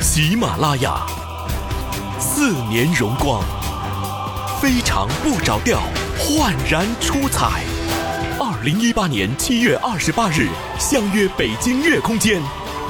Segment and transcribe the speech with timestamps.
[0.00, 1.06] 喜马拉雅，
[2.18, 3.42] 四年荣光，
[4.58, 5.78] 非常不着调，
[6.18, 7.62] 焕然出彩。
[8.38, 12.40] 二零一八年七月二十八日，相约北京乐空间，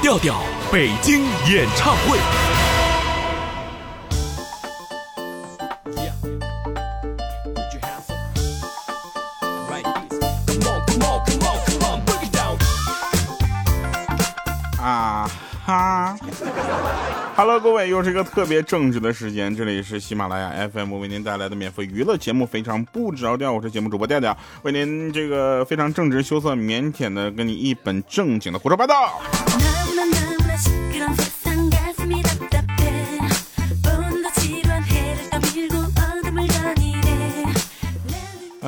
[0.00, 2.59] 调调北京演唱会。
[17.63, 29.21] 各位，又是一个特别正直的时间，这里是喜马拉雅 FM 为您带来的免费娱乐节目，非常不着调，我是节目主播调调，为您这个非常正直、羞涩、腼腆的跟你一本正经的胡说八道。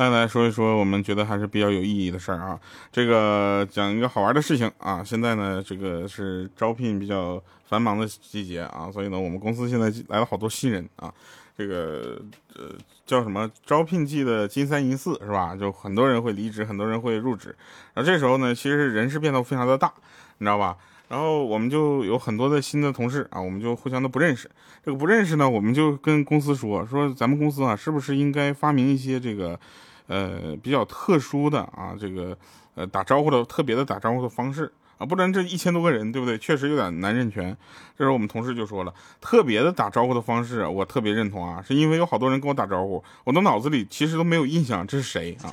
[0.09, 2.59] 来来说一说，我们觉得还是比较有意义的事儿啊。
[2.91, 5.03] 这个讲一个好玩的事情啊。
[5.03, 11.13] 现在呢，这个是招聘比较繁忙的季节啊，所以呢，我们公司现在来了好多新人啊。
[11.57, 12.19] 这个
[12.55, 12.71] 呃
[13.05, 15.55] 叫什么招聘季的金三银四是吧？
[15.55, 17.55] 就很多人会离职，很多人会入职。
[17.93, 19.93] 然后这时候呢，其实人事变动非常的大，
[20.39, 20.75] 你知道吧？
[21.09, 24.49] 然后我们就有很多的新的同事啊，我们就互相都不认识。
[24.83, 29.59] 这个不认识呢，我们就跟公司说说，咱们公司啊，是不是应该发明一些这个。
[30.07, 32.37] 呃，比较特殊的啊，这个
[32.75, 36.37] 呃打招呼的特别的打招呼的方式啊，不然这一千多个人，对不对？
[36.37, 37.55] 确实有点难认全。
[37.97, 45.49] 这时候我们同事就说了，特别的打招呼的方式，我特别认同啊，是因为有好多人跟我打招呼，我的脑子里其实都没有印象这是谁啊，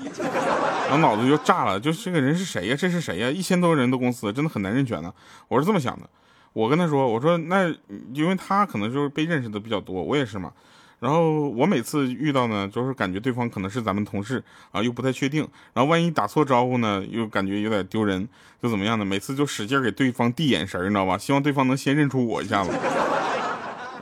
[0.89, 2.77] 然后脑子就炸了，就这个人是谁呀？
[2.77, 3.31] 这是谁呀？
[3.31, 5.13] 一千多人的公司真的很难认全呢。
[5.49, 6.09] 我是这么想的，
[6.53, 7.73] 我跟他说，我说那
[8.13, 10.53] 因为他可能就是被认识的比较多，我也是嘛。
[11.01, 15.41] 然后我每次遇到呢，就是感觉对方可能是咱们同事啊，又不太确定。
[15.73, 18.29] 然后万一打错招呼呢，又感觉有点丢人，
[18.63, 19.05] 就怎么样呢？
[19.05, 21.17] 每次就使劲给对方递眼神，你知道吧？
[21.17, 22.71] 希望对方能先认出我一下子。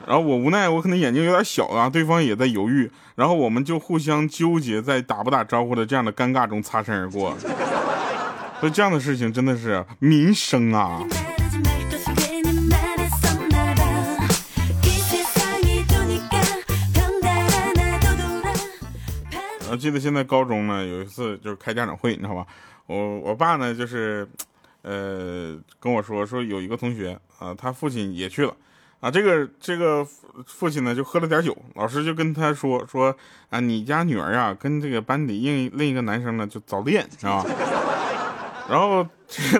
[0.05, 2.91] 然后我无奈，我可能眼睛有点小啊，对方也在犹豫。
[3.15, 7.37] 然后我们就互相纠结在打不打招呼的这样的尴尬中擦身而过。
[8.59, 11.01] 所以这样的事情真的是民生啊。
[19.71, 22.45] 我记得现在高中呢，有一次就是开家长会，你知道吧？
[22.87, 24.27] 我我爸呢就是，
[24.81, 28.55] 呃，跟我说说有一个同学啊，他父亲也去了，
[28.99, 30.03] 啊，这个这个
[30.47, 33.15] 父亲呢就喝了点酒，老师就跟他说说
[33.51, 37.49] 啊，你家女儿啊跟这个班里另另一个男生呢就早恋，知道吧？
[38.67, 39.03] 然后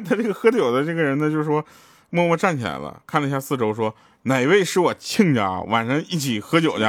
[0.03, 1.63] 他这个喝酒的这个人呢就说，
[2.09, 6.83] 默默站起来了，看了一下四周，说哪位是我亲家，晚上一起喝酒去。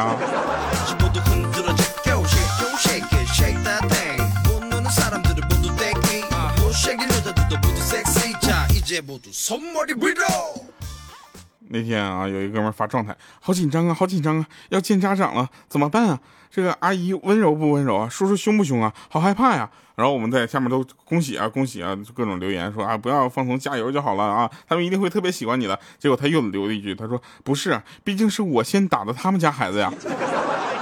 [11.73, 16.19] 那天啊，有一哥们发状态，好紧张啊，好紧张啊，要见家长了，怎么办啊？
[16.51, 18.09] 这个阿姨温柔不温柔啊？
[18.09, 18.93] 叔叔凶不凶啊？
[19.09, 19.71] 好害怕呀！
[19.95, 25.79] 然后我们在下面都恭喜啊，恭喜啊，各种留言说啊，不要放松，加油就好了啊，他们一定会特别喜欢你的。
[25.97, 29.93] 结果他又留了一句，他说不是，毕竟是我先打的他们家孩子呀，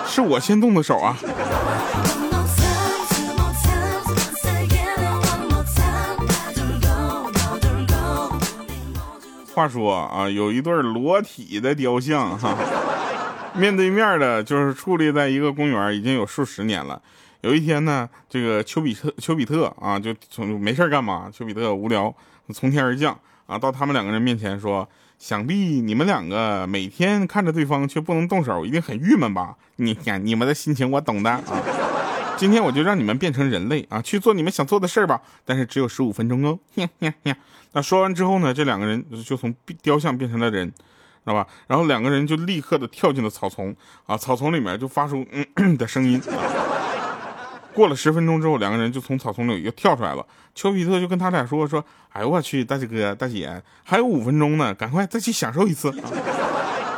[0.07, 1.15] 是我先动的手啊。
[9.59, 12.57] 话说啊，有一对裸体的雕像哈，
[13.59, 17.03] 面对面的，就是矗立在一个公园，已经有数十年了。
[17.41, 21.29] 有一天呢，这个丘比特丘比特啊，就从没事干嘛？
[21.33, 22.15] 丘比特无聊，
[22.55, 24.89] 从天而降啊，到他们两个人面前说
[25.19, 29.57] ：“想必你们两个每天看着对方却不能动手，一定很郁闷吧？
[29.75, 31.43] 你呀，你们的心情我懂的啊。
[32.39, 35.21] 今天我就让你们变成人类啊，去做你们想做的事儿吧。
[35.45, 36.57] 但是只有十五分钟哦。
[37.73, 40.75] 那说完之后呢，这两个人就从雕像变成了人，知
[41.25, 41.45] 道吧？
[41.67, 43.75] 然后两个人就立刻的跳进了草丛
[44.07, 46.23] 啊，草丛里面就发出嗯 嗯的声音。
[47.75, 50.25] 过了十分钟之后，两个人就从草丛里又跳出来了。
[50.55, 55.93] 丘比特就跟他俩说说：“哎呦我去，大姐哥大姐，还有五分钟呢，赶快再去享受一次。”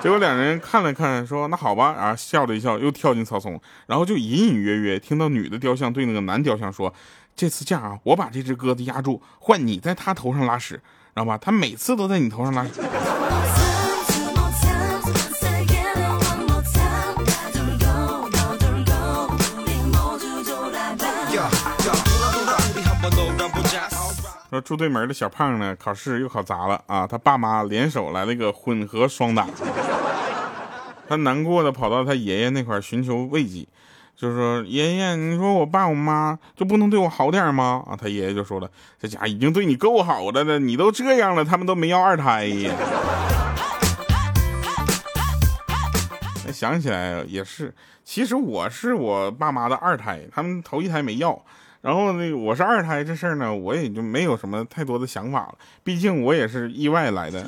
[0.02, 6.92] 结果两人看了看，说：“那好吧。”然后，笑了一笑，又跳进草丛，然后就隐隐约约听到女的雕像对那个男雕像说。
[7.36, 10.82] 这次这样啊，我把这只鸽子压住，换你在他头上拉屎，知
[11.14, 11.38] 道吧？
[11.38, 12.80] 他每次都在你头上拉屎。
[24.50, 27.06] 说住对门的小胖呢，考试又考砸了啊！
[27.06, 29.46] 他爸妈联手来了一个混合双打，
[31.08, 33.64] 他难过的跑到他爷爷那块寻求慰藉。
[34.16, 37.84] 就是说，爷爷，你说我爸我妈就不能对我好点吗？
[37.88, 38.68] 啊，他爷爷就说了，
[38.98, 42.74] 这家已经对你够好的了的，你都这样了，他们都没要二胎呀。
[46.52, 47.72] 想起来也是，
[48.04, 51.40] 其实我是我爸妈的二胎，他们头一胎没要。
[51.82, 57.42] 然后那个我是二胎这事儿呢，我也就没有什么太多的想法了，毕竟我也是意外来的。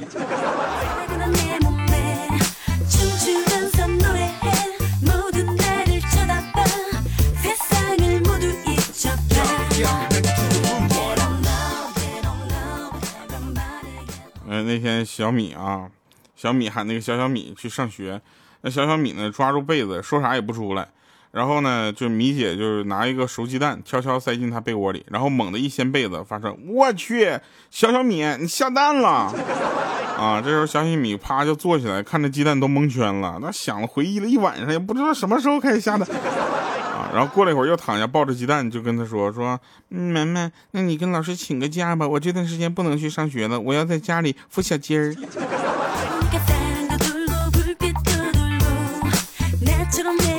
[14.49, 15.91] 嗯，那天小米啊，
[16.35, 18.23] 小米喊那个小小米去上学，
[18.63, 20.89] 那小小米呢抓住被子说啥也不出来。
[21.33, 27.41] 然后呢，就米姐就是拿一个熟鸡蛋悄悄塞进他被窝里，然后猛地一掀被子，发生我去，
[27.71, 29.33] 小小米你下蛋了
[30.19, 30.43] 啊！
[30.45, 37.09] 这时候小小米啪就坐起来，看着鸡蛋都蒙圈了，那想了回忆了一晚上，也不知道什么时候开始下的啊。
[37.15, 39.59] 然后过了一会儿又躺下抱着鸡蛋，就跟他说说，
[39.89, 45.17] 萌萌，那你跟老师请个假吧，我这段时间不能去上学了，我要在家里孵小鸡儿。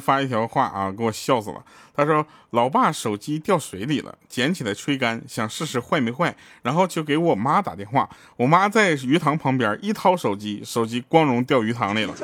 [0.00, 1.64] 发一条话啊，给我笑死了。
[1.94, 8.08] 他说：“老爸手机掉水里了，捡起来吹干，想试试坏没坏，然后就给我妈打电话。
[8.36, 12.14] 我妈在鱼塘旁边，一掏手机，手机光荣掉鱼塘里了。”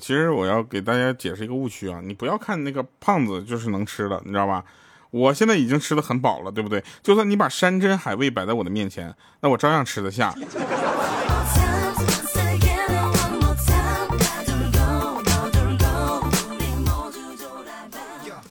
[0.00, 4.64] 其实我要给大家解释一个误区啊，你不要看那个胖子就是能吃的，你知道吧？
[5.12, 6.82] 我现在已经吃的很饱了，对不对？
[7.02, 10.34] 就算你把山珍海味摆在我的面前，那我照样吃得下。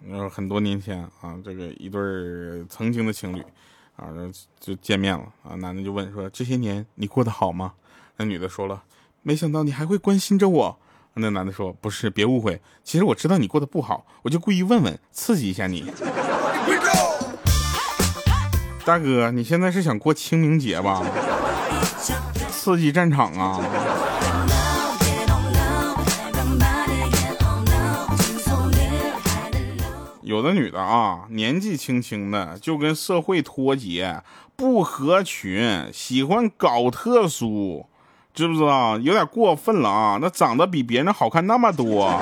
[0.08, 2.00] 呃，很多年前啊，这个一对
[2.70, 3.42] 曾经的情侣
[3.96, 4.14] 啊，
[4.60, 7.74] 就见面了啊，男的就问说：“这些年你过得好吗？”
[8.18, 8.84] 那女的说了
[9.24, 10.80] ：“没想到你还会关心着我。”
[11.16, 15.92] 那男的说：“不是，别误会，其实我知道你过得不好，我就故意问问，刺激一下你。”
[18.84, 21.02] 大哥，你现在是想过清明节吧？
[22.50, 23.60] 刺激战场啊！
[30.22, 34.22] 有的女的啊，年纪轻轻的就跟社会脱节，
[34.56, 37.86] 不合群，喜欢搞特殊，
[38.34, 38.98] 知不知道？
[38.98, 40.18] 有点过分了啊！
[40.22, 42.20] 那长得比别人好看那么多。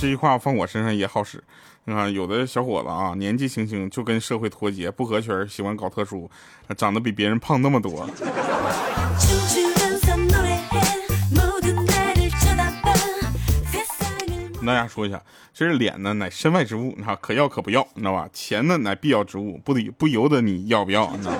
[0.00, 1.44] 这句话放我身上也好使。
[1.84, 6.30] 你看，有的小伙子啊，年纪轻轻就跟社会脱节，不合群，喜欢搞特殊，
[6.74, 8.08] 长得比别人胖那么多。
[14.56, 18.26] 跟大家说一下，其实脸呢乃身外之物，你看可要可不要，你知道吧？
[18.32, 21.34] 钱呢乃必要之物，不得不由得你要不要，你知道。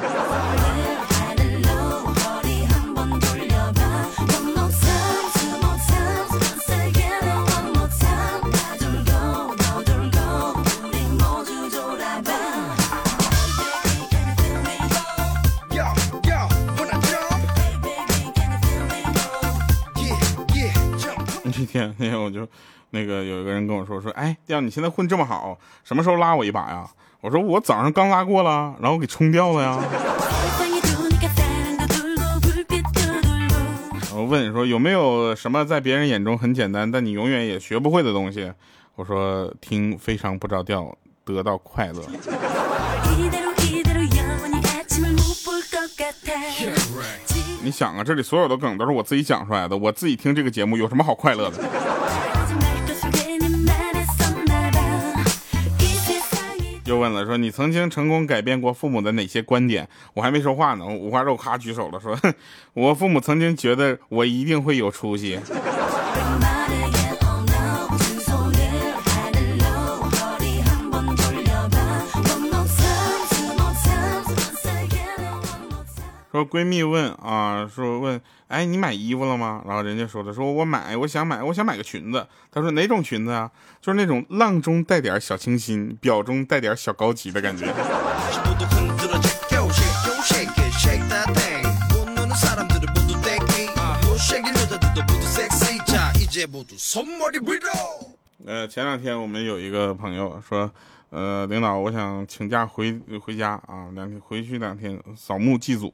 [21.70, 22.46] 天，那天我就，
[22.90, 26.84] 那个有一个人跟我说说，哎，调你现在混这么好，什么时候拉我一把呀？
[27.20, 29.78] 我说我早上刚拉过了，然后给冲掉了呀。
[34.12, 38.52] 我问你说有没有什么在别人眼中很简单，但你永远也学不会的东西？
[38.96, 42.02] 我说听非常不着调，得到快乐。
[47.62, 51.58] 你想啊，这里所有的梗都是我自己讲出来的，我自己听这个节目有什么好快乐的？
[56.86, 59.86] 又问了，说你曾经成功改变过父母的哪些观点？
[60.14, 62.18] 我还没说话呢，五花肉咔举手了，说
[62.72, 65.38] 我父母曾经觉得我一定会有出息。
[76.44, 79.62] 闺蜜问啊，说问，哎，你买衣服了吗？
[79.66, 82.26] 然后人家说的，说我买，我想买，我想买个裙子。
[82.50, 83.50] 她说哪种裙子啊？
[83.80, 87.66] 就是那种浪中带点小清新，表中带点小高级的感觉。
[98.46, 100.70] 呃，前两天我们有一个朋友说，
[101.10, 105.92] 呃，领导，我想请假回回家啊，两天回去两天扫墓祭祖。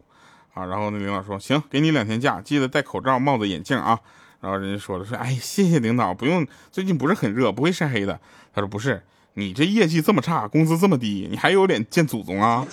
[0.57, 4.01] 啊，然后那领导说，行，给你两天假，记得戴口罩、帽子、眼镜啊。
[4.41, 8.19] 然后人家说了，说，哎，谢谢领导，不用，最近不是很热，不会晒黑的。
[8.55, 9.03] 他说不是，
[9.35, 12.67] 你这业绩这么差，工资这么低，你还有脸见祖宗啊？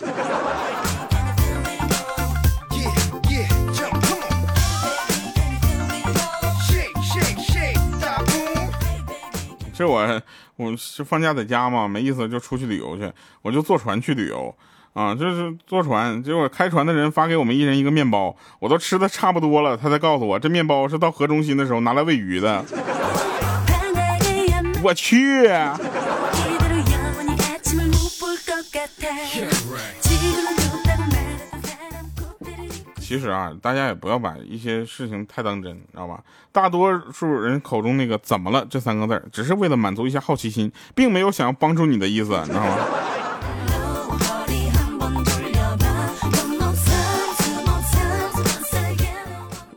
[9.76, 10.22] 这我
[10.56, 13.12] 我是放假在家嘛，没意思就出去旅游去，
[13.42, 14.56] 我就坐船去旅游。
[14.94, 22.64] 啊，就是坐船，结果开船的人发给我们一人一个面包，我都吃的差不多了，他才告诉我这面包是到河中心的时候拿来喂鱼的。
[24.84, 25.50] 我去。
[33.00, 36.20] 其实啊，大家也不要把一些事情太当真，知道吧？
[36.52, 42.78] 大多数人口中那个“怎么了”这三个字，只是为了满足一下好奇心，并没有想要帮助你的意思，你知道吗？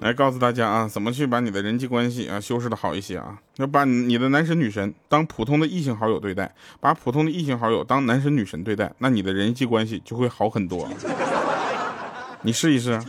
[0.06, 3.36] 来告诉大家啊，怎么去把你的人际关系啊修饰的好一些啊？
[3.56, 10.88] 要把你的男神女神当普通的异性好友对待，把普通的异性好友当男神女神对待，那你的人际关系就会好很多。
[12.42, 13.00] 你试一试。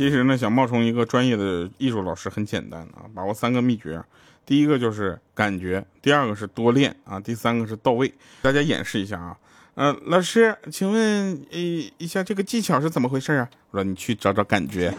[0.00, 4.02] 其实呢，想冒充一个专业的艺术老师很简单啊，把握三个秘诀。
[4.46, 8.10] 第一个就是感觉，第二个是多练啊，第三个是到位。
[8.40, 9.36] 大家演示一下啊。
[9.74, 13.46] 嗯，老师，请问一一下这个技巧是怎么回事啊？
[13.72, 14.90] 我说你去找找感觉。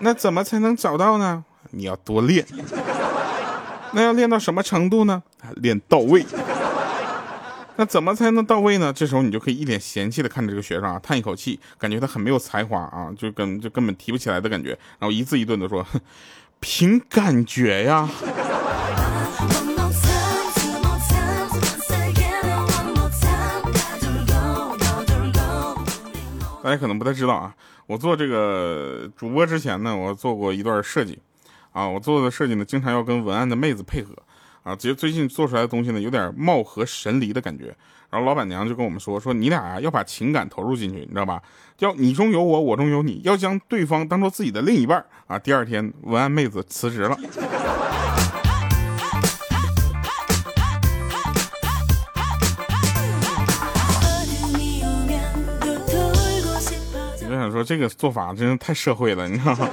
[0.00, 1.42] 那怎么才能找到呢？
[1.70, 2.44] 你要多练。
[3.94, 5.22] 那要练到什么程度呢？
[5.56, 6.22] 练到位。
[7.76, 8.92] 那怎么才能到位呢？
[8.92, 15.84] 这时候你就可以一脸嫌弃的看着这个学生啊，叹一口气，感觉他很没有才华啊，就跟就根本提不起来的感觉，然后一字一顿的说，
[16.60, 18.08] 凭感觉呀。
[26.62, 27.54] 大家可能不太知道啊，
[27.86, 31.18] 我做这个主播之前呢，我做过一段设计，
[31.72, 34.14] 啊，我做的设计呢，经常要跟文案的妹子配合，
[34.64, 37.66] 啊，其实最近做出来的东西呢，有点貌合神离的感觉，
[38.08, 41.42] 然后老板娘就跟我们说，说你俩啊要把情感投入进去，你知道吧？
[41.80, 45.38] 要你中有我，我中有你，要将对方当做自己的另一半啊。
[45.38, 47.18] 第二天，文案妹子辞职了。
[57.26, 59.68] 我想说这个做法真是太社会了，你知道吗？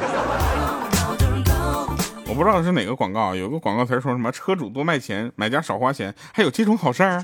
[2.31, 7.21] 我不知道是哪个广告，有个广告词说什么“车主多卖钱，买家少花钱”，还有这种好事儿？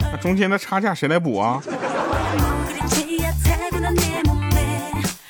[0.00, 1.62] 那中间的差价谁来补啊？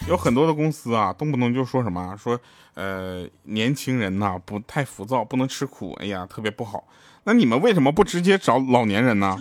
[0.07, 2.39] 有很多的公司啊，动不动就说什么说
[2.75, 6.85] 呃年轻人呐不太浮躁，不能吃苦，哎呀特别不好。
[7.25, 9.37] 那你们为什么不直接找老年人呢？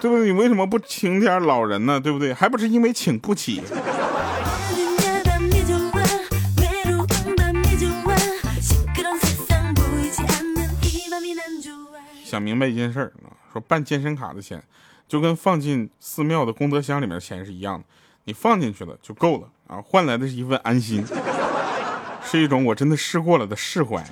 [0.00, 0.24] 对不对？
[0.24, 2.00] 你为什么不请点老人呢？
[2.00, 2.32] 对不对？
[2.32, 3.62] 还不是因为请不起。
[12.30, 13.12] 想明白一件事儿
[13.52, 14.62] 说办健身卡的钱，
[15.08, 17.84] 就跟放进寺庙的功德箱里面的钱是一样的，
[18.22, 21.04] 你放进去了就够了啊，换来的是一份安心，
[22.22, 24.04] 是一种我真的试过了的释怀。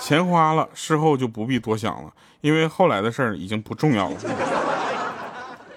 [0.00, 4.18] 钱花了，事后就不必多想了，因为后来的事儿已经不重要了。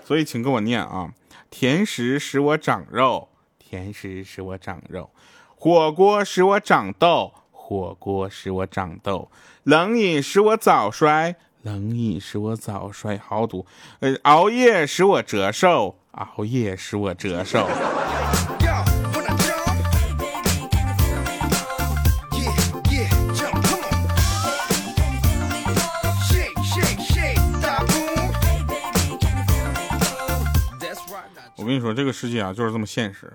[0.03, 1.13] 所以，请跟我念啊：
[1.51, 5.11] 甜食使我长肉，甜食使我长肉；
[5.55, 7.31] 火锅使我长痘，
[7.67, 9.27] 火锅使我长痘；
[9.63, 13.17] 冷饮使我早衰，冷饮使我早衰。
[13.17, 13.65] 好赌，
[14.01, 17.67] 呃，熬夜使我折寿，熬夜使我折寿。
[31.57, 33.33] 我跟你说，这个世界啊，就是这么现实，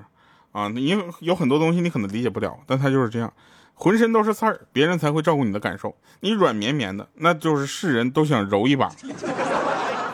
[0.52, 3.32] 啊，因为有很多东西你可能理解不了，但它就是这样，
[3.80, 5.96] 浑身都是刺儿，别人才会照顾你的感受。
[6.20, 8.92] 你软绵绵的，那就是世人都想揉一把，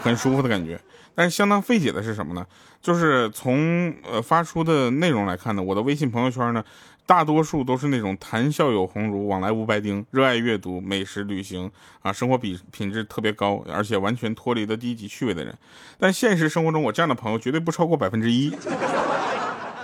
[0.00, 0.80] 很舒服的感觉。
[1.16, 2.46] 但是相当费解的是什么呢？
[2.80, 6.64] 就是从呃发出的内容来看呢，我的微信朋友圈呢。
[7.08, 11.70] 大多数都是那种谈笑有鸿儒，往来无白丁，热爱阅读、美食、旅行
[12.02, 15.56] 啊，生活比品质特别高，而且完全脱离了低级趣味的人。
[16.00, 18.52] 但现实生活中，我这样的朋友绝对不超过百分之一。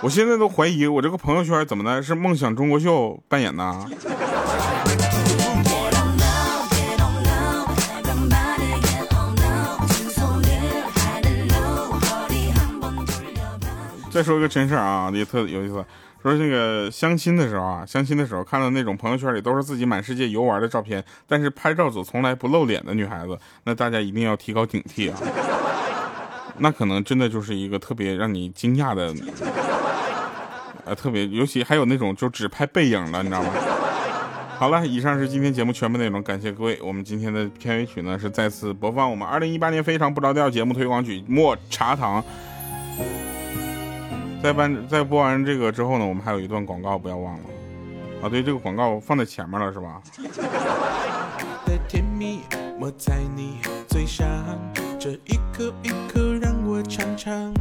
[0.03, 3.89] 我现在都怀疑我这个朋友圈怎么的，是梦想中国秀扮演的。
[14.11, 15.85] 再说一个真事儿啊，也特有意思。
[16.21, 25.17] 说那个相亲的时候啊，相亲的时候看到那种朋友圈里都是自己满世界游玩的照片，但是拍照组从来不露脸的女孩子，那大家一定要提高警惕啊！
[26.57, 29.13] 那可能真的就是一个特别让你惊讶的，
[30.85, 33.49] 呃，特别尤其还有那种就只拍背影的，你知道吗？
[34.57, 36.79] 好了，以上是今天节目全部内容，感谢各位。
[36.81, 42.21] 我们今天的片尾曲呢是再次播放我们二零一八年非常不着调节目推广曲《莫茶糖》。
[44.41, 47.43] 在办在播完这个之后呢，我们还有一段广告，不要忘了。
[48.21, 50.01] 啊，对，这个广告放在前面了，是吧？
[51.65, 52.41] 的甜蜜
[52.79, 53.57] 抹在你
[53.89, 54.27] 嘴上，
[54.99, 57.53] 这一口一口让我尝尝。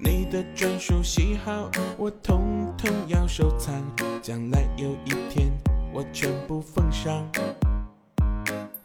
[0.00, 3.74] 你的专属喜好，我统统要收藏，
[4.22, 5.50] 将来有一天
[5.92, 7.26] 我全部奉上。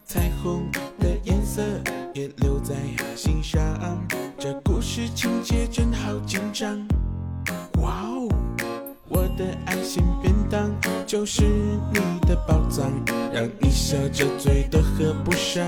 [0.04, 0.68] 彩虹
[1.00, 1.62] 的颜色
[2.16, 2.76] 也留在
[3.16, 3.62] 心上，
[4.40, 6.80] 这故事情节真好紧张。
[7.82, 8.28] 哇哦！
[9.08, 10.72] 我的爱心便当
[11.06, 12.92] 就是你的宝藏，
[13.32, 15.64] 让你笑着嘴都合不上。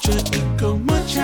[0.00, 1.22] 这一口抹茶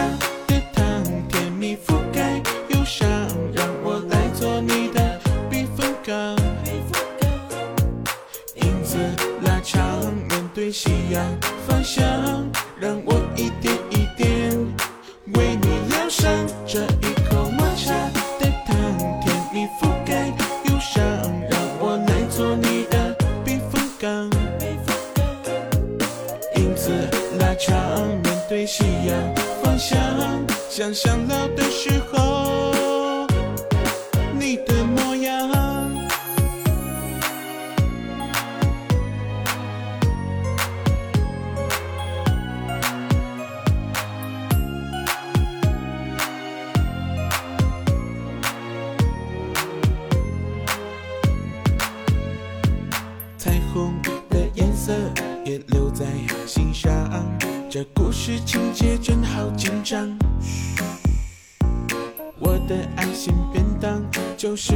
[53.76, 53.94] 彩虹
[54.30, 54.94] 的颜色
[55.44, 56.06] 也留在
[56.46, 56.90] 心上，
[57.68, 60.08] 这故事情节真好紧张。
[60.40, 60.80] 嘘
[62.38, 64.02] 我的爱心便当
[64.34, 64.72] 就是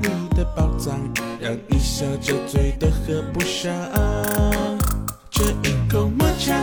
[0.00, 1.00] 你的宝藏，
[1.40, 3.72] 让你笑着嘴都合不上。
[5.30, 6.54] 这一口抹茶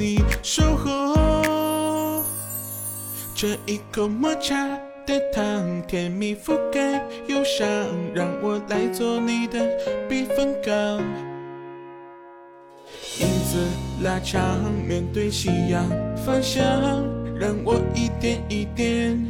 [0.00, 2.24] 你守候。
[3.34, 4.66] 这一口抹茶
[5.06, 7.68] 的糖，甜蜜覆盖忧伤，
[8.14, 9.60] 让我来做你的
[10.08, 10.74] 避风港。
[13.18, 13.58] 影子
[14.02, 14.40] 拉长，
[14.88, 15.84] 面对夕阳
[16.24, 16.64] 方向，
[17.38, 19.22] 让我一点一点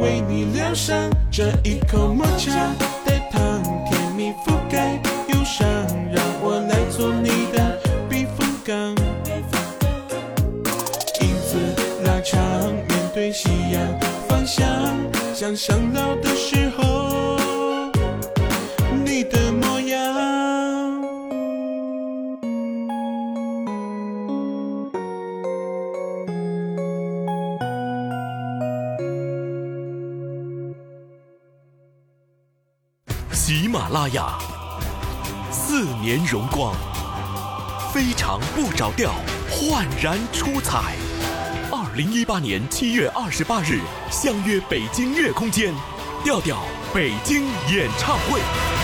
[0.00, 0.96] 为你疗伤。
[1.32, 2.52] 这一口抹茶
[3.04, 5.66] 的糖，甜蜜覆盖忧伤，
[6.12, 7.55] 让我来做你的
[15.38, 17.36] 想象老的时候
[19.04, 20.16] 你的模样。
[33.30, 34.38] 喜马拉雅，
[35.50, 36.74] 四年荣光，
[37.92, 39.12] 非常不着调，
[39.50, 40.94] 焕然出彩。
[41.96, 43.80] 零一八年七月二十八日，
[44.10, 45.72] 相约北京乐空间，
[46.22, 48.75] 调调北京演唱会。